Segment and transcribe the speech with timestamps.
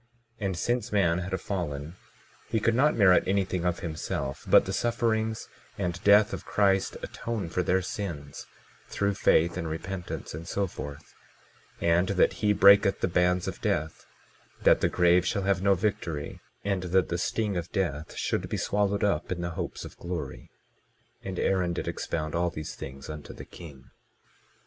[0.39, 1.95] 22:14 And since man had fallen
[2.49, 7.49] he could not merit anything of himself; but the sufferings and death of Christ atone
[7.49, 8.47] for their sins,
[8.87, 11.13] through faith and repentance, and so forth;
[11.79, 14.07] and that he breaketh the bands of death,
[14.63, 18.57] that the grave shall have no victory, and that the sting of death should be
[18.57, 20.49] swallowed up in the hopes of glory;
[21.21, 23.91] and Aaron did expound all these things unto the king.